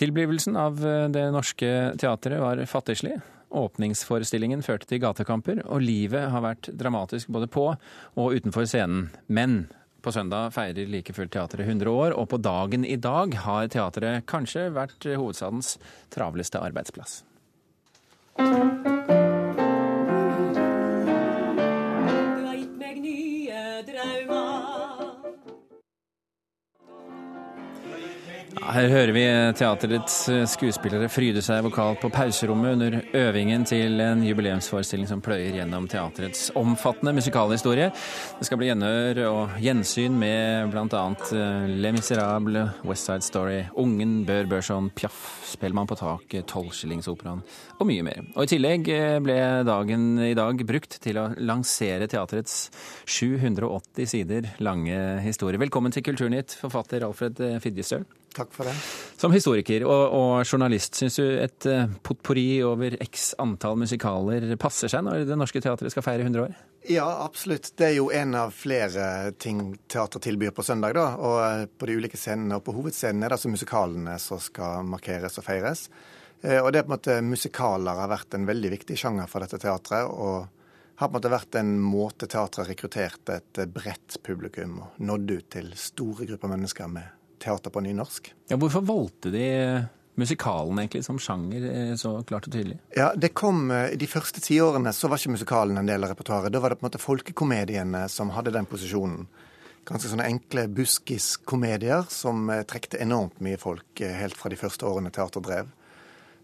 Tilblivelsen 0.00 0.56
av 0.56 0.80
eh, 0.86 1.08
Det 1.12 1.26
Norske 1.34 1.92
Teatret 2.00 2.40
var 2.40 2.62
fattigslig. 2.66 3.18
Åpningsforestillingen 3.50 4.62
førte 4.62 4.86
til 4.88 5.02
gatekamper, 5.02 5.60
og 5.66 5.82
livet 5.84 6.30
har 6.32 6.44
vært 6.44 6.70
dramatisk 6.80 7.28
både 7.34 7.50
på 7.50 7.66
og 7.74 8.36
utenfor 8.38 8.68
scenen. 8.70 9.10
Men 9.26 9.66
på 10.00 10.14
søndag 10.14 10.54
feirer 10.54 10.88
like 10.88 11.12
fullt 11.12 11.34
teatret 11.34 11.66
100 11.66 11.90
år, 11.92 12.16
og 12.16 12.30
på 12.32 12.40
dagen 12.40 12.86
i 12.88 12.96
dag 12.96 13.34
har 13.44 13.68
teatret 13.68 14.24
kanskje 14.30 14.70
vært 14.72 15.04
hovedstadens 15.10 15.76
travleste 16.14 16.62
arbeidsplass. 16.62 17.20
Her 28.70 28.86
hører 28.86 29.10
vi 29.10 29.22
teaterets 29.58 30.16
skuespillere 30.52 31.08
fryde 31.10 31.40
seg 31.42 31.64
vokalt 31.66 31.98
på 31.98 32.10
pauserommet 32.14 32.76
under 32.76 32.96
øvingen 33.18 33.64
til 33.66 33.98
en 34.04 34.20
jubileumsforestilling 34.22 35.08
som 35.10 35.22
pløyer 35.24 35.56
gjennom 35.56 35.88
teaterets 35.90 36.52
omfattende 36.54 37.10
musikalhistorie. 37.16 37.88
Det 38.38 38.46
skal 38.46 38.60
bli 38.60 38.68
gjenhør 38.68 39.20
og 39.26 39.56
gjensyn 39.64 40.14
med 40.20 40.70
bl.a. 40.70 41.02
Eh, 41.34 41.66
Le 41.82 41.92
Miserable, 41.96 42.62
West 42.86 43.10
Side 43.10 43.26
Story, 43.26 43.64
Ungen, 43.74 44.20
Bør 44.28 44.46
Børson, 44.52 44.92
Piaf, 44.94 45.18
Spellemann 45.50 45.90
på 45.90 45.98
taket, 45.98 46.46
Tolvskillingsoperaen 46.54 47.42
og 47.80 47.90
mye 47.90 48.06
mer. 48.06 48.22
Og 48.36 48.46
I 48.46 48.52
tillegg 48.54 48.92
eh, 48.94 49.16
ble 49.24 49.40
dagen 49.66 50.06
i 50.28 50.36
dag 50.38 50.62
brukt 50.70 51.00
til 51.02 51.18
å 51.18 51.26
lansere 51.42 52.06
teaterets 52.06 52.68
780 53.02 54.14
sider 54.14 54.54
lange 54.62 55.02
historie. 55.26 55.58
Velkommen 55.58 55.90
til 55.90 56.06
Kulturnytt, 56.06 56.54
forfatter 56.62 57.10
Alfred 57.10 57.42
Fidjestøl. 57.66 58.06
Takk 58.40 58.56
for 58.56 58.70
det. 58.70 58.74
Som 59.20 59.36
historiker 59.36 59.84
og, 59.84 60.16
og 60.16 60.48
journalist, 60.48 60.96
syns 60.96 61.20
du 61.20 61.26
et 61.44 61.68
potpurri 62.06 62.62
over 62.64 62.96
x 63.04 63.34
antall 63.42 63.76
musikaler 63.80 64.48
passer 64.60 64.88
seg 64.88 65.04
når 65.04 65.26
Det 65.28 65.36
Norske 65.36 65.60
Teatret 65.60 65.92
skal 65.92 66.06
feire 66.06 66.24
100 66.24 66.46
år? 66.48 66.58
Ja, 66.88 67.24
absolutt. 67.24 67.72
Det 67.76 67.90
er 67.90 67.98
jo 67.98 68.08
en 68.10 68.34
av 68.34 68.54
flere 68.56 69.32
ting 69.38 69.74
teatret 69.88 70.24
tilbyr 70.24 70.54
på 70.56 70.64
søndag. 70.64 70.94
da, 70.96 71.10
og 71.20 71.36
eh, 71.44 71.66
På 71.78 71.86
de 71.86 71.98
ulike 72.00 72.16
scenene 72.16 72.56
og 72.56 72.64
på 72.64 72.72
hovedscenen 72.72 73.22
er 73.22 73.28
det 73.28 73.36
altså 73.36 73.52
musikalene 73.52 74.16
som 74.18 74.40
skal 74.40 74.86
markeres 74.88 75.36
og 75.38 75.44
feires. 75.44 75.90
Eh, 76.40 76.56
og 76.62 76.72
det 76.72 76.80
er 76.80 76.88
på 76.88 76.94
en 76.94 76.96
måte 76.96 77.18
Musikaler 77.20 78.00
har 78.00 78.08
vært 78.08 78.34
en 78.34 78.48
veldig 78.48 78.72
viktig 78.78 78.96
sjanger 78.96 79.28
for 79.28 79.44
dette 79.44 79.60
teatret. 79.60 80.08
og 80.08 80.48
har 81.00 81.08
på 81.08 81.14
en 81.14 81.16
måte 81.16 81.32
vært 81.32 81.54
en 81.56 81.76
måte 81.80 82.26
teatret 82.28 82.68
rekrutterte 82.68 83.38
et 83.40 83.60
bredt 83.72 84.18
publikum 84.22 84.82
og 84.84 84.98
nådde 85.00 85.36
ut 85.38 85.46
til 85.52 85.70
store 85.76 86.26
grupper 86.28 86.52
mennesker 86.52 86.90
med 86.92 87.19
teater 87.40 87.72
på 87.72 87.82
nynorsk. 87.84 88.30
Ja, 88.50 88.58
hvorfor 88.60 88.84
valgte 88.86 89.32
de 89.34 89.48
musikalen 90.20 90.78
egentlig 90.78 91.04
som 91.04 91.18
sjanger 91.18 91.66
eh, 91.70 91.94
så 91.96 92.22
klart 92.22 92.48
og 92.48 92.54
tydelig? 92.54 92.78
Ja, 92.96 93.12
det 93.16 93.32
kom 93.34 93.70
eh, 93.70 93.96
De 93.98 94.08
første 94.10 94.42
tiårene 94.44 94.92
så 94.96 95.08
var 95.08 95.20
ikke 95.20 95.36
musikalen 95.36 95.80
en 95.80 95.88
del 95.88 96.04
av 96.04 96.12
repertoaret. 96.12 96.52
Da 96.52 96.60
var 96.60 96.72
det 96.72 96.80
på 96.80 96.86
en 96.86 96.90
måte 96.90 97.02
folkekomediene 97.02 98.06
som 98.12 98.32
hadde 98.36 98.54
den 98.54 98.68
posisjonen. 98.70 99.26
Ganske 99.88 100.10
sånne 100.10 100.28
enkle 100.28 100.66
buskiskomedier 100.76 102.08
som 102.12 102.50
eh, 102.50 102.64
trekte 102.68 103.00
enormt 103.02 103.40
mye 103.44 103.60
folk 103.60 104.04
helt 104.04 104.38
fra 104.38 104.52
de 104.52 104.60
første 104.60 104.88
årene 104.88 105.12
teater 105.14 105.44
drev. 105.44 105.76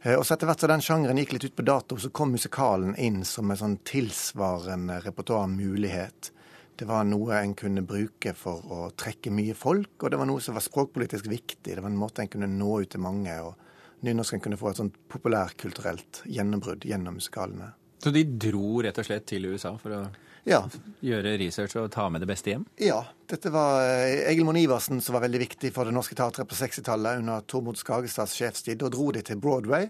Og 0.06 0.22
så 0.22 0.36
etter 0.36 0.46
hvert 0.46 0.60
som 0.62 0.70
den 0.70 0.82
sjangeren 0.84 1.18
gikk 1.18 1.32
litt 1.34 1.44
ut 1.48 1.54
på 1.58 1.64
dato, 1.66 1.96
så 1.98 2.12
kom 2.14 2.30
musikalen 2.30 2.92
inn 3.02 3.24
som 3.26 3.50
en 3.50 3.58
sånn 3.58 3.72
tilsvarende 3.88 5.00
repertoarmulighet. 5.02 6.28
Det 6.76 6.84
var 6.84 7.06
noe 7.08 7.38
en 7.40 7.54
kunne 7.56 7.80
bruke 7.88 8.34
for 8.36 8.72
å 8.72 8.80
trekke 8.98 9.30
mye 9.32 9.54
folk, 9.56 9.94
og 10.02 10.12
det 10.12 10.18
var 10.20 10.28
noe 10.28 10.42
som 10.44 10.56
var 10.58 10.64
språkpolitisk 10.64 11.28
viktig. 11.32 11.72
Det 11.72 11.80
var 11.80 11.88
en 11.88 11.96
måte 11.96 12.24
en 12.24 12.28
kunne 12.32 12.50
nå 12.52 12.82
ut 12.82 12.90
til 12.92 13.00
mange, 13.00 13.32
og 13.40 14.04
nynorsken 14.04 14.42
kunne 14.44 14.58
få 14.60 14.70
et 14.70 14.82
sånt 14.82 14.98
populærkulturelt 15.08 16.20
gjennombrudd 16.28 16.84
gjennom 16.84 17.16
musikalene. 17.16 17.70
Så 18.02 18.12
de 18.12 18.26
dro 18.28 18.82
rett 18.84 18.98
og 19.00 19.08
slett 19.08 19.24
til 19.30 19.48
USA 19.48 19.72
for 19.80 19.96
å 19.96 20.02
ja. 20.46 20.60
gjøre 21.00 21.38
research 21.40 21.78
og 21.80 21.88
ta 21.94 22.10
med 22.12 22.22
det 22.22 22.28
beste 22.28 22.52
hjem? 22.52 22.66
Ja. 22.78 23.00
Dette 23.26 23.50
var 23.54 23.80
eh, 23.82 24.26
Egil 24.30 24.44
Monn 24.46 24.60
Iversen 24.60 25.00
som 25.02 25.16
var 25.16 25.24
veldig 25.24 25.40
viktig 25.42 25.72
for 25.74 25.88
Det 25.88 25.94
Norske 25.96 26.14
Teatret 26.18 26.46
på 26.46 26.58
60-tallet 26.58 27.22
under 27.22 27.46
Tormod 27.48 27.80
Skagestads 27.80 28.36
sjefstid. 28.36 28.78
Da 28.82 28.92
dro 28.92 29.08
de 29.16 29.24
til 29.26 29.40
Broadway 29.40 29.88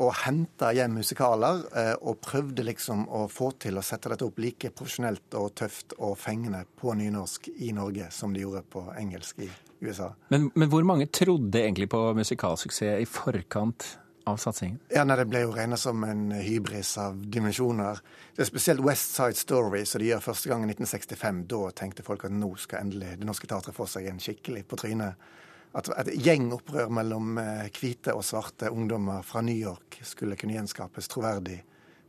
og 0.00 0.14
henta 0.22 0.70
hjem 0.72 0.94
musikaler 1.00 1.60
eh, 1.76 1.92
og 2.00 2.20
prøvde 2.24 2.64
liksom 2.64 3.04
å 3.12 3.26
få 3.28 3.50
til 3.60 3.76
å 3.76 3.84
sette 3.84 4.12
dette 4.12 4.24
opp 4.24 4.40
like 4.40 4.70
profesjonelt 4.72 5.36
og 5.36 5.52
tøft 5.60 5.92
og 5.98 6.16
fengende 6.20 6.64
på 6.80 6.94
nynorsk 6.96 7.50
i 7.60 7.74
Norge 7.76 8.08
som 8.14 8.32
de 8.32 8.46
gjorde 8.46 8.64
på 8.72 8.86
engelsk 8.96 9.44
i 9.44 9.50
USA. 9.84 10.14
Men, 10.32 10.48
men 10.54 10.72
hvor 10.72 10.86
mange 10.88 11.10
trodde 11.12 11.60
egentlig 11.60 11.90
på 11.92 12.00
musikalsuksess 12.16 13.02
i 13.02 13.08
forkant 13.10 13.84
av 14.26 14.40
satsingen? 14.40 14.80
Ja, 14.90 15.04
nei, 15.04 15.16
Det 15.20 15.28
ble 15.30 15.44
jo 15.44 15.52
regna 15.54 15.76
som 15.78 16.02
en 16.08 16.30
hybris 16.32 16.96
av 16.98 17.20
dimensjoner. 17.30 18.00
Det 18.34 18.42
er 18.42 18.48
spesielt 18.48 18.82
West 18.84 19.14
Side 19.14 19.38
Story, 19.38 19.84
som 19.86 20.02
de 20.02 20.10
gjør 20.10 20.24
første 20.24 20.50
gang 20.50 20.64
i 20.64 20.72
1965. 20.72 21.44
Da 21.52 21.60
tenkte 21.76 22.06
folk 22.06 22.26
at 22.26 22.34
nå 22.34 22.54
skal 22.60 22.86
endelig 22.86 23.18
Det 23.20 23.28
Norske 23.28 23.48
Teatret 23.50 23.76
få 23.76 23.86
seg 23.90 24.08
en 24.10 24.22
skikkelig 24.22 24.64
på 24.66 24.80
trynet 24.80 25.28
at 25.76 25.90
et 26.00 26.12
gjengopprør 26.24 26.92
mellom 26.92 27.36
eh, 27.40 27.66
hvite 27.76 28.14
og 28.16 28.24
svarte 28.24 28.70
ungdommer 28.72 29.24
fra 29.26 29.42
New 29.44 29.56
York 29.56 29.98
skulle 30.06 30.38
kunne 30.40 30.56
gjenskapes 30.56 31.10
troverdig 31.12 31.58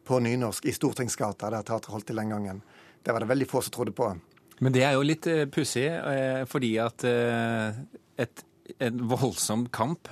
på 0.08 0.20
nynorsk 0.24 0.70
i 0.70 0.74
Stortingsgata, 0.76 1.50
der 1.52 1.66
teatret 1.68 1.92
holdt 1.92 2.08
til 2.08 2.22
den 2.22 2.32
gangen. 2.32 2.62
Det 3.04 3.12
var 3.12 3.24
det 3.24 3.32
veldig 3.32 3.48
få 3.50 3.62
som 3.66 3.76
trodde 3.76 3.96
på. 3.96 4.08
Men 4.64 4.74
det 4.74 4.86
er 4.88 4.96
jo 4.96 5.04
litt 5.04 5.28
uh, 5.28 5.44
pussig, 5.52 5.86
uh, 5.92 6.46
fordi 6.50 6.72
at 6.82 7.04
et, 7.04 8.46
en 8.80 9.04
voldsom 9.12 9.68
kamp 9.76 10.08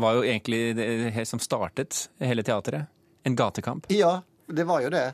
var 0.00 0.18
jo 0.18 0.26
egentlig 0.28 0.60
det 0.76 1.24
som 1.28 1.40
startet 1.42 2.04
hele 2.20 2.44
teatret. 2.46 2.92
En 3.24 3.36
gatekamp. 3.36 3.88
Ja, 3.92 4.20
det 4.46 4.68
var 4.68 4.84
jo 4.84 4.92
det. 4.92 5.08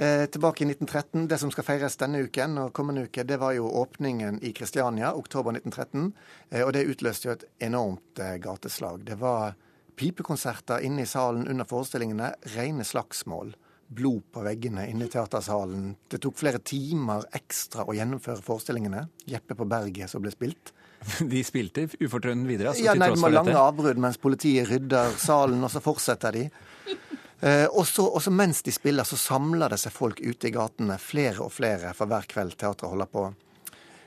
Eh, 0.00 0.26
tilbake 0.26 0.64
i 0.64 0.66
1913. 0.66 1.28
Det 1.28 1.38
som 1.38 1.50
skal 1.52 1.64
feires 1.66 1.98
denne 2.00 2.22
uken 2.24 2.54
og 2.62 2.70
kommende 2.72 3.02
uke, 3.04 3.20
det 3.28 3.36
var 3.36 3.52
jo 3.52 3.66
åpningen 3.82 4.38
i 4.40 4.54
Kristiania, 4.56 5.10
oktober 5.12 5.52
1913. 5.52 6.06
Eh, 6.48 6.62
og 6.64 6.72
det 6.72 6.86
utløste 6.88 7.28
jo 7.28 7.34
et 7.34 7.44
enormt 7.68 8.22
eh, 8.24 8.38
gateslag. 8.40 9.04
Det 9.04 9.18
var 9.20 9.58
pipekonserter 10.00 10.86
inne 10.88 11.04
i 11.04 11.10
salen 11.10 11.44
under 11.52 11.68
forestillingene. 11.68 12.30
Rene 12.54 12.86
slagsmål. 12.88 13.52
Blod 13.92 14.24
på 14.32 14.46
veggene 14.46 14.86
inne 14.88 15.04
i 15.04 15.12
teatersalen. 15.12 15.92
Det 16.08 16.22
tok 16.24 16.40
flere 16.40 16.62
timer 16.64 17.28
ekstra 17.36 17.84
å 17.84 17.92
gjennomføre 17.92 18.40
forestillingene. 18.46 19.04
Jeppe 19.28 19.58
på 19.58 19.68
berget 19.68 20.08
som 20.08 20.24
ble 20.24 20.32
spilt. 20.32 20.72
De 21.34 21.44
spilte 21.44 21.84
ufortrødent 22.00 22.48
videre? 22.48 22.72
Altså, 22.72 22.88
ja, 22.88 22.96
nei, 22.96 23.12
De 23.12 23.20
har 23.20 23.36
lange 23.36 23.60
avbrudd 23.68 24.00
mens 24.00 24.16
politiet 24.16 24.72
rydder 24.72 25.12
salen, 25.20 25.60
og 25.60 25.76
så 25.76 25.84
fortsetter 25.84 26.40
de. 26.40 26.48
Eh, 27.40 27.66
og 27.72 27.86
så 27.86 28.32
mens 28.34 28.62
de 28.62 28.72
spiller, 28.72 29.04
så 29.04 29.16
samler 29.16 29.72
det 29.72 29.80
seg 29.80 29.94
folk 29.94 30.20
ute 30.20 30.48
i 30.48 30.54
gatene, 30.54 30.98
flere 31.00 31.40
og 31.44 31.52
flere, 31.54 31.94
for 31.96 32.10
hver 32.10 32.28
kveld 32.28 32.58
teatret 32.60 32.92
holder 32.92 33.08
på. 33.10 33.26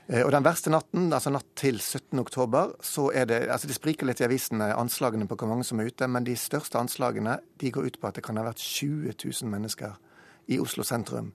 Eh, 0.06 0.22
og 0.22 0.30
den 0.34 0.46
verste 0.46 0.70
natten, 0.70 1.08
altså 1.12 1.32
natt 1.34 1.48
til 1.58 1.80
17. 1.80 2.20
oktober, 2.22 2.76
så 2.84 3.08
er 3.12 3.26
det 3.30 3.40
altså 3.50 3.70
Det 3.70 3.78
spriker 3.78 4.06
litt 4.06 4.22
i 4.22 4.28
avisene, 4.28 4.70
anslagene 4.76 5.26
på 5.26 5.38
hvor 5.40 5.50
mange 5.50 5.66
som 5.66 5.80
er 5.80 5.90
ute, 5.90 6.06
men 6.06 6.26
de 6.26 6.36
største 6.38 6.78
anslagene 6.78 7.40
de 7.58 7.72
går 7.74 7.90
ut 7.90 8.00
på 8.00 8.10
at 8.10 8.20
det 8.20 8.24
kan 8.26 8.38
ha 8.38 8.46
vært 8.46 8.62
20 8.62 9.16
000 9.16 9.50
mennesker 9.50 9.98
i 10.46 10.60
Oslo 10.60 10.84
sentrum 10.84 11.32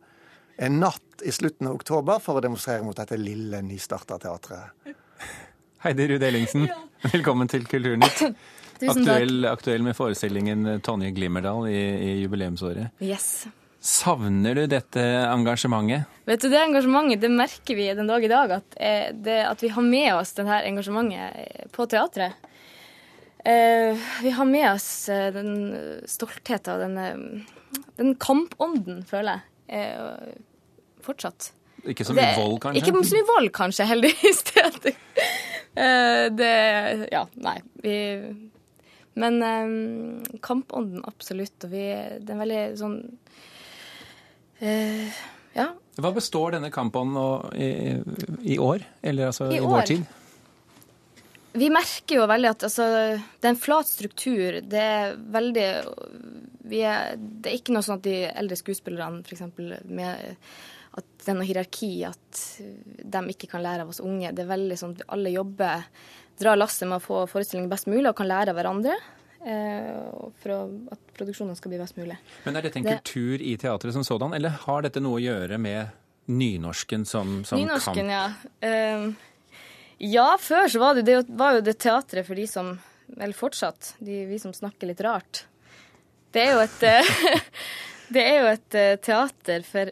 en 0.60 0.80
natt 0.80 1.22
i 1.24 1.32
slutten 1.32 1.68
av 1.68 1.78
oktober 1.80 2.20
for 2.24 2.40
å 2.40 2.44
demonstrere 2.44 2.84
mot 2.84 2.98
dette 2.98 3.16
lille, 3.20 3.62
nystarta 3.64 4.18
teatret. 4.20 4.96
Heidi 5.86 6.08
Ruud 6.12 6.24
Ellingsen, 6.28 6.66
velkommen 7.14 7.48
til 7.48 7.64
Kulturnytt. 7.70 8.26
Aktuell, 8.88 9.46
aktuell, 9.46 9.84
med 9.84 9.98
forestillingen 9.98 10.80
Tonje 10.86 11.12
Glimmerdal 11.12 11.68
i, 11.68 11.80
i 11.80 12.12
jubileumsåret. 12.22 12.94
Yes. 13.04 13.48
Savner 13.80 14.56
du 14.56 14.66
dette 14.68 15.00
engasjementet? 15.00 16.04
Vet 16.28 16.42
du, 16.42 16.50
Det 16.52 16.60
engasjementet 16.60 17.22
det 17.24 17.30
merker 17.32 17.76
vi 17.76 17.88
den 17.96 18.10
dag 18.12 18.24
i 18.24 18.32
dag. 18.32 18.52
At, 18.52 18.76
eh, 18.76 19.14
det, 19.16 19.38
at 19.48 19.64
vi 19.64 19.70
har 19.72 19.86
med 19.86 20.16
oss 20.18 20.34
dette 20.36 20.58
engasjementet 20.68 21.72
på 21.72 21.88
teatret. 21.88 22.34
Eh, 23.46 23.96
vi 24.22 24.34
har 24.36 24.46
med 24.46 24.68
oss 24.74 25.08
eh, 25.10 25.32
den 25.32 26.04
stoltheten 26.12 26.76
og 26.76 26.84
den, 26.84 27.46
den 27.96 28.14
kampånden, 28.20 29.06
føler 29.08 29.40
jeg. 29.70 30.36
Fortsatt. 31.06 31.54
Ikke 31.88 32.04
så 32.04 32.12
mye 32.18 32.36
vold, 32.36 32.60
kanskje? 32.60 32.84
Ikke 32.84 32.92
så 33.08 33.16
mye 33.16 33.28
vold, 33.32 33.52
kanskje, 33.56 33.88
heldigvis. 33.88 34.44
det 36.36 36.56
Ja, 37.14 37.24
nei. 37.40 37.60
Vi 37.80 37.96
men 39.20 39.42
eh, 39.44 40.40
kampånden, 40.46 41.04
absolutt. 41.08 41.58
Og 41.68 41.74
vi, 41.74 41.84
det 42.24 42.36
er 42.36 42.42
veldig 42.44 42.64
sånn 42.80 43.02
eh, 44.64 45.20
Ja. 45.58 45.72
Hva 46.00 46.14
består 46.16 46.56
denne 46.56 46.70
kampånden 46.72 47.58
i, 47.60 47.70
i, 48.54 48.56
år? 48.62 48.86
Eller 49.04 49.34
altså 49.34 49.50
i, 49.52 49.58
i 49.60 49.66
vår 49.66 49.88
tid? 49.90 50.16
Vi 51.60 51.68
merker 51.74 52.22
jo 52.22 52.28
veldig 52.30 52.52
at 52.54 52.66
altså, 52.68 52.86
det 53.20 53.48
er 53.48 53.52
en 53.52 53.60
flat 53.60 53.90
struktur. 53.90 54.60
Det 54.64 54.84
er 54.86 55.16
veldig 55.34 55.68
er, 55.68 57.16
Det 57.18 57.50
er 57.50 57.56
ikke 57.58 57.74
noe 57.76 57.84
sånn 57.84 57.98
at 57.98 58.06
de 58.06 58.18
eldre 58.30 58.60
skuespillerne 58.60 59.24
f.eks. 59.26 59.44
med 59.90 60.38
at 60.98 61.06
det 61.20 61.28
er 61.30 61.38
noe 61.38 61.46
hierarki, 61.48 61.92
at 62.08 62.40
de 63.04 63.22
ikke 63.34 63.50
kan 63.52 63.62
lære 63.64 63.84
av 63.86 63.90
oss 63.94 64.00
unge. 64.02 64.32
Det 64.34 64.44
er 64.44 64.50
veldig 64.50 64.78
sånn 64.80 64.96
at 64.98 65.06
alle 65.14 65.30
jobber 65.36 65.86
drar 66.40 66.58
lasset 66.58 66.88
med 66.90 66.98
å 67.00 67.04
få 67.04 67.24
forestillingen 67.30 67.70
best 67.70 67.88
mulig 67.92 68.08
og 68.10 68.16
kan 68.18 68.30
lære 68.32 68.50
av 68.54 68.58
hverandre. 68.58 68.96
Eh, 69.40 70.10
for 70.42 70.52
at 70.92 71.14
produksjonen 71.16 71.56
skal 71.56 71.72
bli 71.72 71.80
best 71.80 71.96
mulig. 72.00 72.18
Men 72.46 72.58
Er 72.58 72.62
dette 72.62 72.78
en 72.78 72.84
Det- 72.84 73.04
kultur 73.04 73.40
i 73.42 73.56
teatret 73.58 73.94
som 73.94 74.04
sådan, 74.04 74.34
eller 74.36 74.50
har 74.50 74.82
dette 74.82 75.00
noe 75.00 75.20
å 75.20 75.24
gjøre 75.24 75.58
med 75.60 75.92
nynorsken 76.28 77.06
som, 77.08 77.44
som 77.46 77.58
Nynorsken, 77.60 77.96
kan 77.96 78.10
ja. 78.10 78.34
Eh, 78.62 79.12
ja, 80.00 80.38
før 80.38 80.68
så 80.70 80.80
var 80.80 80.94
det, 80.96 81.06
det 81.06 81.26
var 81.30 81.56
jo 81.56 81.62
det 81.62 81.78
teatret 81.80 82.26
for 82.26 82.36
de 82.36 82.46
som 82.48 82.80
Eller 83.18 83.34
fortsatt, 83.34 83.96
de, 84.00 84.26
vi 84.30 84.38
som 84.38 84.52
snakker 84.54 84.86
litt 84.86 85.00
rart. 85.02 85.46
Det 86.32 86.44
er 86.44 86.52
jo 86.54 86.60
et 86.60 86.80
Det 88.14 88.22
er 88.22 88.38
jo 88.42 88.46
et 88.52 88.76
eh, 88.76 88.96
teater 88.98 89.64
for 89.66 89.90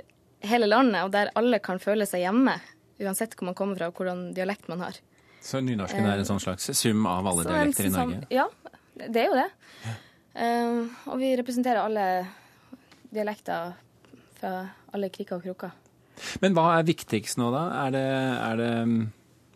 hele 0.49 0.69
landet, 0.69 1.03
og 1.05 1.11
der 1.13 1.31
alle 1.37 1.59
kan 1.63 1.79
føle 1.83 2.07
seg 2.09 2.23
hjemme. 2.25 2.57
Uansett 2.97 3.35
hvor 3.37 3.51
man 3.51 3.57
kommer 3.57 3.77
fra 3.77 3.91
og 3.91 3.99
hvordan 3.99 4.31
dialekt 4.35 4.67
man 4.71 4.81
har. 4.85 4.97
Så 5.43 5.61
nynorsken 5.63 6.05
er 6.09 6.19
en 6.19 6.27
sånn 6.27 6.41
slags 6.41 6.65
sum 6.75 7.05
av 7.07 7.27
alle 7.29 7.45
dialekter 7.47 7.87
i 7.87 7.91
sånn- 7.93 8.15
Norge? 8.15 8.27
Ja, 8.33 8.47
det 8.97 9.21
er 9.21 9.27
jo 9.29 9.37
det. 9.37 9.49
Eh, 10.37 11.11
og 11.11 11.19
vi 11.21 11.35
representerer 11.37 11.83
alle 11.83 12.07
dialekter 13.13 13.75
fra 14.37 14.53
alle 14.93 15.09
kriker 15.13 15.37
og 15.37 15.45
kroker. 15.45 15.71
Men 16.41 16.57
hva 16.57 16.71
er 16.79 16.87
viktigst 16.87 17.37
nå, 17.37 17.51
da? 17.53 17.63
Er 17.85 17.93
det, 17.93 18.07
er 18.47 18.59
det 18.61 18.71
mm, 18.89 18.97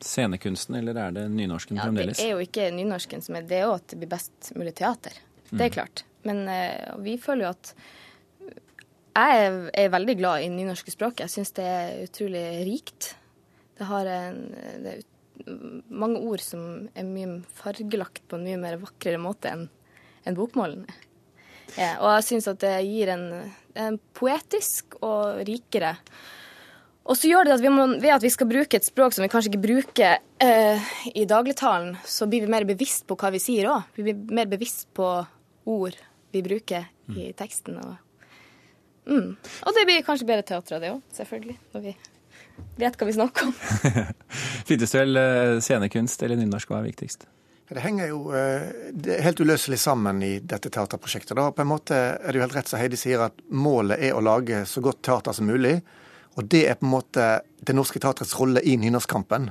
scenekunsten, 0.06 0.78
eller 0.78 0.98
er 1.08 1.18
det 1.18 1.26
nynorsken 1.34 1.78
Ja, 1.78 1.90
det 1.94 2.20
er 2.20 2.36
jo 2.36 2.42
ikke 2.44 2.70
nynorsken 2.74 3.24
som 3.26 3.38
er 3.38 3.48
det 3.50 3.64
òg, 3.66 3.76
at 3.82 3.94
det 3.94 4.02
blir 4.02 4.12
best 4.14 4.54
mulig 4.58 4.76
teater. 4.78 5.18
Det 5.52 5.68
er 5.68 5.74
klart. 5.74 6.06
Men 6.24 6.46
eh, 6.48 6.94
vi 7.02 7.18
føler 7.22 7.48
jo 7.48 7.54
at 7.56 7.74
Jeg 9.12 9.46
er, 9.46 9.58
er 9.76 9.94
veldig 9.94 10.16
glad 10.20 10.46
i 10.46 10.52
nynorske 10.54 10.94
språk. 10.94 11.24
Jeg 11.24 11.34
syns 11.34 11.54
det 11.58 11.68
er 11.68 12.04
utrolig 12.06 12.44
rikt. 12.68 13.14
Det 13.78 13.88
har 13.90 14.08
en, 14.08 14.42
det 14.84 14.94
er 14.94 15.02
ut, 15.02 15.08
mange 15.90 16.22
ord 16.22 16.44
som 16.46 16.66
er 16.94 17.08
mye 17.08 17.40
fargelagt 17.58 18.24
på 18.30 18.38
en 18.38 18.46
mye 18.46 18.60
mer 18.62 18.78
vakrere 18.82 19.22
måte 19.22 19.52
enn 19.52 19.66
en 20.30 20.38
bokmålen. 20.38 20.86
Ja, 21.80 21.96
og 22.04 22.12
jeg 22.18 22.28
syns 22.28 22.50
at 22.52 22.62
det 22.62 22.76
gir 22.86 23.10
en, 23.14 23.26
en 23.80 23.98
poetisk 24.18 25.00
og 25.02 25.42
rikere 25.48 25.96
og 27.02 27.18
så 27.18 27.32
gjør 27.32 27.48
det 27.48 27.56
at 27.56 27.64
vi 27.64 27.72
må, 27.74 27.88
ved 27.98 28.14
at 28.14 28.24
vi 28.24 28.30
skal 28.32 28.50
bruke 28.50 28.78
et 28.78 28.86
språk 28.86 29.16
som 29.16 29.26
vi 29.26 29.30
kanskje 29.32 29.52
ikke 29.52 29.64
bruker 29.64 30.20
eh, 30.44 30.92
i 31.18 31.26
dagligtalen, 31.30 31.96
så 32.06 32.28
blir 32.30 32.46
vi 32.46 32.52
mer 32.54 32.68
bevisst 32.70 33.08
på 33.10 33.18
hva 33.18 33.32
vi 33.34 33.42
sier 33.42 33.72
òg. 33.72 33.90
Vi 33.98 34.06
blir 34.06 34.38
mer 34.38 34.50
bevisst 34.52 34.88
på 34.98 35.08
ord 35.72 35.98
vi 36.32 36.44
bruker 36.46 36.86
i 37.18 37.32
teksten. 37.38 37.82
Og, 37.82 37.98
mm. 39.10 39.28
og 39.66 39.78
det 39.78 39.86
blir 39.90 40.08
kanskje 40.08 40.30
bedre 40.30 40.48
teater 40.48 40.78
av 40.78 40.84
det 40.84 40.94
òg, 40.94 41.04
selvfølgelig. 41.16 41.58
Når 41.74 41.86
vi 41.86 41.96
vet 42.82 42.98
hva 42.98 43.08
vi 43.08 43.18
snakker 43.18 43.50
om. 43.50 43.54
Fridestøl, 44.68 45.14
vel 45.18 45.62
scenekunst 45.64 46.26
eller 46.26 46.40
nynorsk, 46.40 46.72
hva 46.72 46.82
er 46.82 46.90
viktigst? 46.92 47.28
Det 47.72 47.80
henger 47.80 48.10
jo 48.10 48.34
eh, 48.36 48.68
det 48.92 49.22
helt 49.24 49.40
uløselig 49.40 49.80
sammen 49.80 50.20
i 50.28 50.34
dette 50.44 50.70
teaterprosjektet. 50.70 51.38
Da. 51.38 51.54
På 51.56 51.64
en 51.64 51.70
måte 51.72 51.96
er 51.96 52.28
det 52.28 52.42
jo 52.42 52.44
helt 52.44 52.56
rett 52.58 52.68
som 52.68 52.82
Heidi 52.82 53.00
sier, 53.00 53.24
at 53.30 53.38
målet 53.48 54.02
er 54.10 54.18
å 54.18 54.24
lage 54.24 54.66
så 54.68 54.84
godt 54.84 55.00
teater 55.08 55.38
som 55.38 55.48
mulig. 55.48 55.78
Og 56.36 56.48
det 56.52 56.66
er 56.68 56.76
på 56.80 56.88
en 56.88 56.92
måte 56.98 57.28
det 57.64 57.76
norske 57.76 58.02
teatrets 58.04 58.36
rolle 58.40 58.64
i 58.68 58.76
nynorskkampen. 58.80 59.48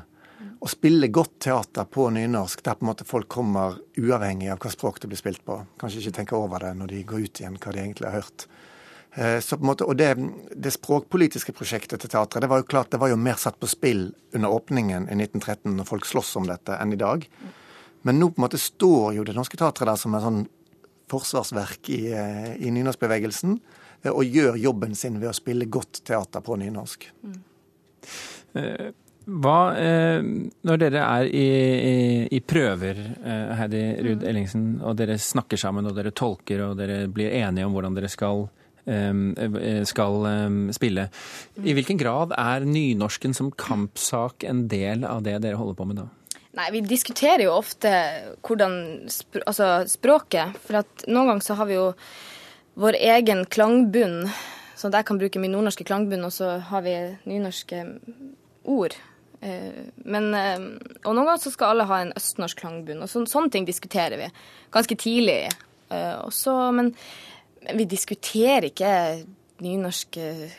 Å 0.61 0.69
spille 0.69 1.09
godt 1.09 1.39
teater 1.47 1.89
på 1.89 2.11
nynorsk 2.13 2.61
der 2.67 2.77
på 2.77 2.85
en 2.85 2.91
måte 2.91 3.09
folk 3.09 3.31
kommer 3.33 3.79
uavhengig 3.97 4.51
av 4.53 4.61
hva 4.61 4.73
språk 4.73 5.01
det 5.01 5.09
blir 5.09 5.21
spilt 5.21 5.41
på. 5.47 5.57
Kanskje 5.81 6.03
ikke 6.03 6.19
tenker 6.19 6.37
over 6.37 6.67
det 6.67 6.75
når 6.77 6.93
de 6.93 7.05
går 7.09 7.25
ut 7.25 7.41
igjen, 7.41 7.57
hva 7.57 7.73
de 7.73 7.81
egentlig 7.87 8.11
har 8.11 8.21
hørt. 8.21 8.45
Eh, 9.15 9.41
Så 9.41 9.57
på 9.57 9.63
en 9.63 9.67
måte, 9.67 9.85
og 9.85 9.97
det, 9.97 10.13
det 10.55 10.71
språkpolitiske 10.75 11.53
prosjektet 11.57 12.01
til 12.01 12.11
teatret 12.13 12.45
det 12.45 12.51
var 12.51 12.63
jo 12.63 12.69
klart, 12.71 12.93
det 12.93 13.01
var 13.03 13.11
jo 13.11 13.19
mer 13.19 13.41
satt 13.41 13.59
på 13.59 13.69
spill 13.71 14.11
under 14.35 14.53
åpningen 14.55 15.09
i 15.11 15.17
1913, 15.19 15.75
når 15.77 15.89
folk 15.89 16.07
sloss 16.07 16.37
om 16.39 16.47
dette, 16.47 16.77
enn 16.79 16.95
i 16.95 17.01
dag. 17.01 17.27
Men 18.07 18.21
nå 18.21 18.31
på 18.31 18.41
en 18.41 18.47
måte 18.47 18.61
står 18.61 19.17
jo 19.19 19.27
Det 19.27 19.35
Norske 19.37 19.59
Teatret 19.61 19.91
der 19.91 19.99
som 20.01 20.15
en 20.15 20.25
sånn 20.25 20.41
forsvarsverk 21.11 21.91
i, 21.91 22.01
eh, 22.15 22.55
i 22.63 22.71
nynorskbevegelsen, 22.71 23.59
eh, 24.05 24.13
og 24.13 24.25
gjør 24.25 24.57
jobben 24.57 24.95
sin 24.95 25.19
ved 25.21 25.33
å 25.33 25.37
spille 25.37 25.67
godt 25.67 26.05
teater 26.07 26.41
på 26.41 26.57
nynorsk. 26.57 27.11
Hva, 29.31 29.59
eh, 29.77 30.23
når 30.65 30.79
dere 30.79 31.03
er 31.03 31.27
i, 31.27 31.49
i, 31.91 32.29
i 32.31 32.41
prøver, 32.41 32.97
Heidi 33.59 33.83
Ruud 34.07 34.23
Ellingsen, 34.23 34.81
og 34.83 34.97
dere 34.97 35.19
snakker 35.19 35.59
sammen 35.59 35.87
og 35.87 35.95
dere 35.99 36.15
tolker 36.15 36.63
og 36.65 36.79
dere 36.79 37.05
blir 37.09 37.35
enige 37.43 37.67
om 37.67 37.75
hvordan 37.75 37.99
dere 37.99 38.09
skal, 38.09 38.49
skal 39.89 40.27
eh, 40.27 40.73
spille, 40.77 41.09
i 41.63 41.75
hvilken 41.77 42.01
grad 42.01 42.35
er 42.37 42.67
nynorsken 42.67 43.35
som 43.37 43.51
kampsak 43.51 44.45
en 44.49 44.67
del 44.71 45.05
av 45.09 45.23
det 45.27 45.39
dere 45.45 45.61
holder 45.61 45.79
på 45.79 45.87
med 45.91 46.03
da? 46.03 46.09
Nei, 46.59 46.67
vi 46.75 46.81
diskuterer 46.83 47.45
jo 47.47 47.55
ofte 47.55 47.91
hvordan 48.43 48.73
altså 49.45 49.85
språket. 49.87 50.57
For 50.65 50.81
at 50.83 51.05
noen 51.07 51.31
ganger 51.31 51.47
så 51.47 51.57
har 51.61 51.71
vi 51.71 51.77
jo 51.77 51.93
vår 52.81 52.99
egen 52.99 53.45
klangbunn. 53.47 54.25
Så 54.75 54.91
jeg 54.91 55.07
kan 55.07 55.21
bruke 55.21 55.39
min 55.39 55.55
nordnorske 55.55 55.87
klangbunn, 55.87 56.27
og 56.27 56.35
så 56.35 56.57
har 56.71 56.83
vi 56.83 56.97
nynorske 57.31 57.85
ord. 58.65 58.97
Eh, 59.41 59.87
Men, 60.03 60.35
eh, 60.35 60.59
og 61.05 61.15
noen 61.15 61.27
ganger 61.27 61.45
så 61.45 61.55
skal 61.55 61.77
alle 61.77 61.87
ha 61.87 62.03
en 62.03 62.15
østnorsk 62.19 62.65
klangbunn. 62.65 63.03
Og 63.05 63.09
så, 63.13 63.23
sånne 63.31 63.55
ting 63.55 63.69
diskuterer 63.69 64.19
vi 64.19 64.31
ganske 64.75 64.99
tidlig. 64.99 65.43
Også, 65.91 66.27
Og 66.27 66.33
så, 66.33 66.53
men 66.71 66.85
men 66.85 66.95
vi 67.77 67.85
diskuterer 67.91 68.67
ikke 68.71 68.91
nynorsk 69.61 70.17
eh, 70.23 70.51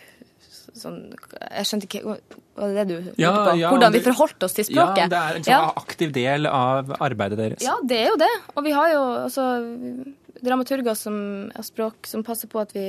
sånn 0.77 0.99
Jeg 1.11 1.65
skjønte 1.67 1.87
ikke 1.89 2.01
hva 2.05 2.67
det 2.75 2.83
du 2.87 2.93
lurte 2.99 3.15
Ja, 3.19 3.31
på? 3.49 3.55
ja, 3.59 3.69
Hvordan 3.73 3.93
vi 3.95 4.01
forholdt 4.05 4.43
oss 4.47 4.53
til 4.55 4.65
språket? 4.67 5.03
Ja, 5.03 5.07
det 5.11 5.19
er 5.21 5.35
en 5.39 5.43
sånn 5.47 5.53
Ja. 5.55 5.73
aktiv 5.81 6.11
del 6.15 6.45
av 6.47 6.91
arbeidet 7.01 7.37
deres. 7.39 7.63
Ja, 7.65 7.75
det 7.83 7.97
er 8.05 8.09
jo 8.13 8.17
det. 8.21 8.29
Og 8.55 8.63
vi 8.63 8.71
har 8.77 8.91
jo 8.93 9.01
altså 9.25 9.45
dramaturger 10.41 10.95
som 10.95 11.51
har 11.55 11.63
språk, 11.67 12.07
som 12.07 12.23
passer 12.23 12.47
på 12.51 12.61
at 12.61 12.71
vi 12.73 12.85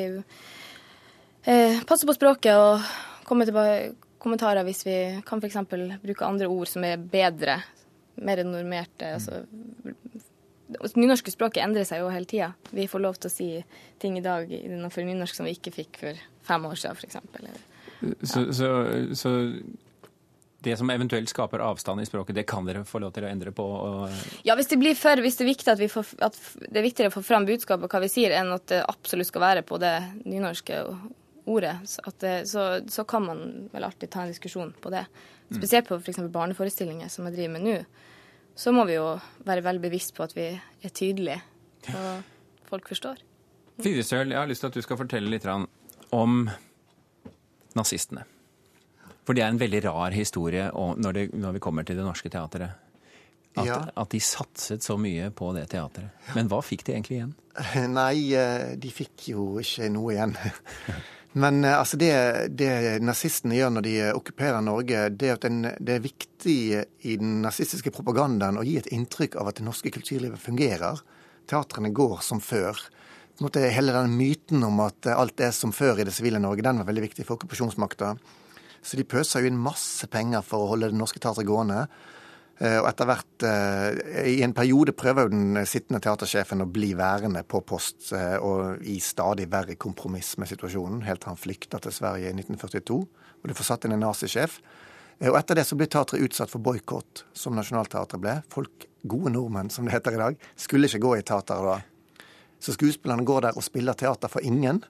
eh, 1.46 1.80
passer 1.88 2.06
på 2.08 2.14
språket 2.16 2.54
og 2.54 2.80
kommer 3.28 3.48
til 3.48 3.96
kommentarer 4.22 4.62
hvis 4.66 4.84
vi 4.86 4.96
kan 5.26 5.40
f.eks. 5.42 5.56
bruke 6.02 6.24
andre 6.28 6.46
ord 6.46 6.68
som 6.70 6.84
er 6.86 6.96
bedre, 6.96 7.58
mer 8.22 8.44
normerte. 8.46 9.14
Altså, 9.16 9.42
nynorske 10.96 11.32
språket 11.34 11.64
endrer 11.64 11.86
seg 11.88 12.02
jo 12.02 12.10
hele 12.12 12.28
tida. 12.28 12.52
Vi 12.70 12.88
får 12.90 13.04
lov 13.04 13.20
til 13.20 13.30
å 13.30 13.34
si 13.34 13.48
ting 14.02 14.18
i 14.18 14.24
dag 14.24 14.50
innenfor 14.52 15.06
nynorsk 15.06 15.38
som 15.38 15.48
vi 15.48 15.54
ikke 15.56 15.74
fikk 15.74 16.00
for 16.00 16.26
fem 16.46 16.68
år 16.68 16.78
siden, 16.80 16.98
f.eks. 16.98 17.62
Så, 18.26 18.48
så, 18.56 18.68
så 19.14 19.32
det 20.62 20.76
som 20.78 20.90
eventuelt 20.90 21.30
skaper 21.30 21.62
avstand 21.62 22.02
i 22.02 22.06
språket, 22.06 22.34
det 22.34 22.44
kan 22.50 22.66
dere 22.66 22.84
få 22.86 23.00
lov 23.02 23.14
til 23.14 23.26
å 23.26 23.30
endre 23.30 23.52
på? 23.54 23.64
Ja, 24.46 24.54
hvis 24.58 24.70
det 24.70 24.78
blir 24.82 24.94
for, 24.98 25.22
hvis 25.22 25.38
det 25.38 25.46
er 25.46 25.50
viktig 25.50 25.72
at, 25.72 25.80
vi 25.80 25.90
får, 25.90 26.12
at 26.22 26.38
det 26.68 26.78
er 26.78 26.86
viktigere 26.86 27.10
å 27.10 27.16
få 27.16 27.24
fram 27.26 27.46
budskapet 27.48 27.88
og 27.88 27.94
hva 27.94 28.02
vi 28.04 28.10
sier, 28.12 28.34
enn 28.38 28.52
at 28.54 28.68
det 28.70 28.82
absolutt 28.86 29.30
skal 29.30 29.44
være 29.46 29.64
på 29.66 29.80
det 29.82 29.96
nynorske 30.22 30.84
ordet, 31.50 31.74
så, 31.90 32.14
det, 32.22 32.36
så, 32.50 32.66
så 32.90 33.04
kan 33.08 33.26
man 33.26 33.42
vel 33.72 33.88
alltid 33.88 34.12
ta 34.12 34.22
en 34.22 34.30
diskusjon 34.30 34.70
på 34.82 34.94
det. 34.94 35.04
Spesielt 35.52 35.88
på 35.88 35.98
f.eks. 35.98 36.22
barneforestillinger, 36.32 37.10
som 37.12 37.26
jeg 37.28 37.36
driver 37.36 37.58
med 37.58 37.66
nå. 37.66 37.76
Så 38.56 38.72
må 38.74 38.84
vi 38.88 38.94
jo 38.98 39.06
være 39.46 39.62
veldig 39.64 39.82
bevisst 39.86 40.14
på 40.16 40.24
at 40.26 40.34
vi 40.36 40.48
er 40.52 40.92
tydelige, 40.92 41.40
og 41.88 42.22
folk 42.68 42.88
forstår. 42.92 43.22
Fyresøl, 43.82 44.30
jeg 44.34 44.38
har 44.38 44.46
lyst 44.50 44.60
til 44.62 44.68
at 44.72 44.76
du 44.76 44.82
skal 44.84 44.98
fortelle 45.00 45.30
litt 45.32 45.46
om 46.12 46.42
nazistene. 47.78 48.24
For 49.24 49.34
det 49.38 49.44
er 49.44 49.52
en 49.54 49.60
veldig 49.60 49.80
rar 49.86 50.14
historie 50.14 50.66
når, 50.74 51.12
det, 51.16 51.24
når 51.38 51.56
vi 51.56 51.62
kommer 51.62 51.86
til 51.86 51.96
Det 51.96 52.04
Norske 52.04 52.30
Teatret. 52.32 52.78
At, 53.52 53.66
Ja. 53.66 53.74
at 54.00 54.08
de 54.08 54.18
satset 54.20 54.80
så 54.82 54.94
mye 54.96 55.26
på 55.30 55.50
det 55.52 55.66
teatret. 55.68 56.08
Men 56.34 56.48
hva 56.48 56.62
fikk 56.64 56.86
de 56.86 56.94
egentlig 56.94 57.18
igjen? 57.18 57.34
Nei, 57.92 58.32
eh, 58.32 58.76
de 58.80 58.88
fikk 58.90 59.26
jo 59.34 59.58
ikke 59.60 59.90
noe 59.92 60.14
igjen. 60.14 60.32
Men 61.32 61.64
eh, 61.64 61.78
altså 61.78 61.96
det, 61.96 62.12
det 62.58 63.00
nazistene 63.04 63.56
gjør 63.56 63.76
når 63.76 63.86
de 63.86 63.94
eh, 64.04 64.16
okkuperer 64.16 64.64
Norge, 64.64 65.06
det 65.16 65.30
er 65.32 65.40
den, 65.40 65.62
det 65.80 65.96
er 65.96 66.04
viktig 66.04 66.58
i 67.08 67.16
den 67.20 67.40
nazistiske 67.44 67.92
propagandaen 67.94 68.60
å 68.60 68.66
gi 68.66 68.76
et 68.80 68.90
inntrykk 68.92 69.38
av 69.40 69.48
at 69.48 69.60
det 69.60 69.66
norske 69.66 69.92
kulturlivet 69.94 70.42
fungerer. 70.42 71.00
Teatrene 71.48 71.92
går 71.96 72.20
som 72.24 72.42
før. 72.44 72.78
Måte 73.40 73.64
Hele 73.72 73.94
den 73.96 74.12
myten 74.18 74.62
om 74.66 74.82
at 74.84 75.08
eh, 75.08 75.16
alt 75.16 75.40
er 75.40 75.54
som 75.56 75.72
før 75.72 76.02
i 76.02 76.06
det 76.08 76.14
sivile 76.14 76.42
Norge, 76.42 76.64
den 76.64 76.82
var 76.82 76.90
veldig 76.90 77.08
viktig 77.08 77.26
for 77.26 77.38
okkupasjonsmakta. 77.38 78.14
Så 78.82 78.98
de 78.98 79.06
pøser 79.08 79.42
jo 79.42 79.52
inn 79.52 79.62
masse 79.62 80.08
penger 80.10 80.42
for 80.44 80.64
å 80.64 80.72
holde 80.74 80.90
Det 80.90 80.98
Norske 80.98 81.22
Teatret 81.22 81.48
gående. 81.48 81.86
Eh, 82.62 82.78
Og 82.78 82.86
etter 82.86 83.08
hvert, 83.08 83.42
eh, 83.42 84.28
i 84.36 84.42
en 84.46 84.52
periode 84.54 84.92
prøver 84.94 85.26
jo 85.26 85.32
den 85.32 85.66
sittende 85.66 85.98
teatersjefen 86.04 86.62
å 86.62 86.68
bli 86.70 86.92
værende 86.94 87.42
på 87.42 87.58
post, 87.66 88.12
eh, 88.14 88.36
og 88.38 88.84
i 88.86 89.00
stadig 89.02 89.48
verre 89.50 89.74
kompromiss 89.74 90.36
med 90.38 90.46
situasjonen, 90.52 91.02
helt 91.02 91.20
til 91.24 91.32
han 91.32 91.40
flykta 91.40 91.80
til 91.82 91.92
Sverige 91.92 92.30
i 92.30 92.36
1942, 92.36 93.00
og 93.42 93.48
det 93.50 93.56
får 93.58 93.64
satt 93.72 93.84
inn 93.88 93.96
en 93.96 94.04
nazisjef. 94.06 94.60
Og 95.22 95.36
etter 95.38 95.54
det 95.58 95.66
så 95.66 95.76
ble 95.78 95.86
teatret 95.86 96.22
utsatt 96.22 96.50
for 96.50 96.58
boikott, 96.62 97.24
som 97.34 97.54
Nationaltheatret 97.54 98.20
ble. 98.20 98.42
Folk, 98.50 98.86
gode 99.06 99.32
nordmenn, 99.32 99.70
som 99.70 99.84
det 99.84 99.94
heter 99.94 100.14
i 100.14 100.22
dag, 100.22 100.36
skulle 100.56 100.86
ikke 100.86 101.02
gå 101.02 101.16
i 101.18 101.22
teateret 101.22 101.66
da. 101.66 102.24
Så 102.62 102.74
skuespillerne 102.74 103.24
går 103.26 103.40
der 103.42 103.56
og 103.58 103.62
spiller 103.66 103.94
teater 103.94 104.28
for 104.30 104.40
ingen, 104.42 104.84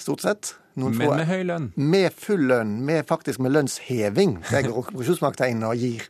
stort 0.00 0.20
sett. 0.24 0.54
Noen 0.76 0.96
Men 0.96 1.16
med 1.16 1.26
høy 1.26 1.42
lønn. 1.44 1.72
med 1.76 2.12
full 2.12 2.46
lønn, 2.48 2.80
med 2.84 3.06
faktisk 3.06 3.40
med 3.40 3.52
lønnsheving. 3.52 4.38
Det 4.50 4.64
går 4.64 4.78
okkupasjonsmakta 4.84 5.48
inn 5.48 5.62
og 5.62 5.76
gir. 5.76 6.08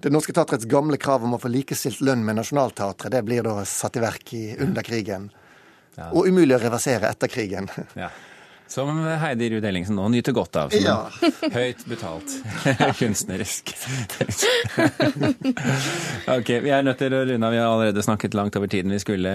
Det 0.00 0.10
Norske 0.10 0.32
Teatrets 0.32 0.64
gamle 0.64 0.96
krav 0.96 1.24
om 1.24 1.36
å 1.36 1.38
få 1.40 1.50
likestilt 1.52 2.00
lønn 2.00 2.24
med 2.24 2.38
Nationaltheatret, 2.38 3.12
det 3.12 3.20
blir 3.26 3.44
da 3.44 3.60
satt 3.68 3.98
i 4.00 4.00
verk 4.00 4.32
i, 4.32 4.44
under 4.64 4.84
krigen. 4.86 5.28
Ja. 5.98 6.08
Og 6.16 6.30
umulig 6.30 6.56
å 6.56 6.62
reversere 6.62 7.10
etter 7.12 7.28
krigen. 7.32 7.68
Ja. 8.00 8.08
Som 8.70 9.00
Heidi 9.02 9.48
Ruud 9.50 9.64
Ellingsen 9.66 9.96
nå 9.98 10.04
nyter 10.14 10.30
godt 10.30 10.54
av. 10.54 10.70
Som 10.70 10.84
ja. 10.84 11.08
høyt 11.58 11.80
betalt 11.90 12.36
kunstnerisk. 13.00 13.72
ok, 16.30 16.52
Vi 16.62 16.70
er 16.70 16.84
nødt 16.86 17.02
til 17.02 17.16
å 17.18 17.24
runde 17.26 17.48
av. 17.48 17.56
Vi 17.56 17.58
har 17.58 17.66
allerede 17.66 18.04
snakket 18.06 18.36
langt 18.38 18.54
over 18.60 18.70
tiden 18.70 18.94
vi 18.94 19.00
skulle. 19.02 19.32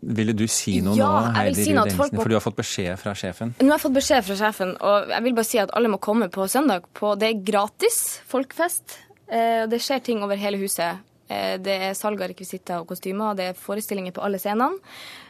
Ville 0.00 0.32
du 0.32 0.46
si 0.48 0.78
noe 0.80 0.96
ja, 0.96 1.10
nå, 1.28 1.34
Heidi 1.36 1.66
si 1.66 1.74
Ruud 1.74 1.82
Ellingsen? 1.84 2.16
For 2.16 2.32
du 2.32 2.38
har 2.38 2.46
fått 2.46 2.56
beskjed 2.62 2.96
fra 3.02 3.12
sjefen? 3.12 3.52
Nå 3.60 3.68
har 3.68 3.76
jeg 3.76 3.84
fått 3.84 3.98
beskjed 4.00 4.24
fra 4.30 4.38
sjefen, 4.40 4.72
og 4.80 5.12
jeg 5.12 5.26
vil 5.28 5.36
bare 5.36 5.50
si 5.50 5.60
at 5.60 5.76
alle 5.76 5.92
må 5.92 6.00
komme 6.08 6.30
på 6.32 6.48
søndag. 6.48 6.88
På, 6.96 7.12
det 7.20 7.28
er 7.28 7.44
gratis 7.44 8.00
folkefest. 8.32 8.96
Eh, 9.28 9.64
det 9.68 9.80
skjer 9.84 10.04
ting 10.04 10.22
over 10.24 10.40
hele 10.40 10.60
huset. 10.60 11.02
Eh, 11.28 11.56
det 11.60 11.74
er 11.88 11.96
salg 11.96 12.20
av 12.22 12.30
rekvisitter 12.32 12.80
og 12.80 12.88
kostymer, 12.88 13.36
det 13.36 13.50
er 13.50 13.58
forestillinger 13.58 14.14
på 14.16 14.24
alle 14.24 14.40
scenene. 14.42 14.78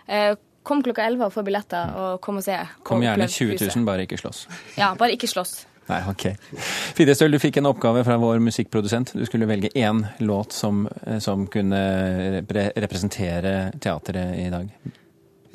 Eh, 0.07 0.35
Kom 0.69 0.83
klokka 0.85 1.07
11 1.07 1.23
og 1.25 1.33
få 1.33 1.41
billetter, 1.47 1.95
og 1.97 2.19
kom 2.21 2.43
og 2.43 2.45
se. 2.45 2.57
Kom 2.85 3.01
gjerne 3.01 3.25
20 3.25 3.57
000, 3.57 3.85
bare 3.87 4.05
ikke 4.05 4.19
slåss. 4.21 4.43
Ja, 4.77 4.91
bare 5.01 5.15
ikke 5.15 5.31
slåss. 5.31 5.63
Nei, 5.89 6.03
ok. 6.11 6.27
Fidestøl, 6.99 7.33
du 7.33 7.39
fikk 7.41 7.57
en 7.57 7.71
oppgave 7.71 8.03
fra 8.05 8.19
vår 8.21 8.43
musikkprodusent. 8.45 9.15
Du 9.17 9.25
skulle 9.25 9.49
velge 9.49 9.71
én 9.73 10.03
låt 10.21 10.53
som, 10.53 10.83
som 11.25 11.47
kunne 11.49 11.81
representere 12.45 13.55
teatret 13.81 14.37
i 14.37 14.51
dag. 14.53 14.69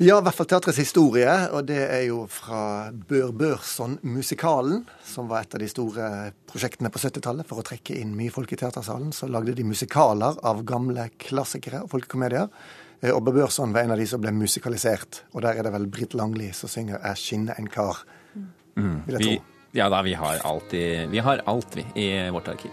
Ja, 0.02 0.16
i 0.18 0.24
hvert 0.26 0.34
fall 0.34 0.48
teatrets 0.50 0.80
historie. 0.82 1.30
Og 1.54 1.68
det 1.68 1.78
er 1.84 2.02
jo 2.08 2.24
fra 2.30 2.90
Bør 2.90 3.30
Børson-musikalen, 3.30 4.82
som 5.06 5.28
var 5.30 5.44
et 5.44 5.54
av 5.54 5.62
de 5.62 5.68
store 5.70 6.08
prosjektene 6.50 6.90
på 6.90 6.98
70-tallet 6.98 7.46
for 7.46 7.62
å 7.62 7.66
trekke 7.66 7.94
inn 8.00 8.16
mye 8.18 8.32
folk 8.34 8.50
i 8.56 8.58
teatersalen. 8.58 9.12
Så 9.14 9.30
lagde 9.30 9.54
de 9.54 9.66
musikaler 9.66 10.40
av 10.42 10.64
gamle 10.66 11.06
klassikere 11.22 11.84
og 11.84 11.92
folkekomedier. 11.94 12.50
Og 12.50 13.14
og 13.14 13.26
Børson 13.28 13.74
var 13.74 13.84
en 13.84 13.94
av 13.94 14.00
de 14.00 14.06
som 14.08 14.22
ble 14.22 14.32
musikalisert. 14.34 15.22
Og 15.34 15.44
der 15.44 15.60
er 15.60 15.66
det 15.66 15.74
vel 15.74 15.86
Britt 15.86 16.14
Langli 16.14 16.50
som 16.52 16.68
synger 16.68 16.98
'Er 16.98 17.14
skinne 17.14 17.54
en 17.58 17.68
kar', 17.68 18.02
mm. 18.74 19.06
vil 19.06 19.14
jeg 19.14 19.22
tro. 19.22 19.30
Vi, 19.30 19.42
ja 19.78 19.88
da, 19.88 20.02
vi 20.02 20.14
har, 20.14 20.40
alltid, 20.44 21.10
vi 21.10 21.18
har 21.18 21.42
alt, 21.46 21.76
vi, 21.76 21.84
i 21.94 22.30
vårt 22.30 22.48
arkiv. 22.48 22.70